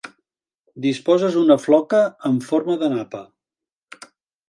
[0.85, 2.01] Disposes una floca
[2.33, 3.25] en forma de napa.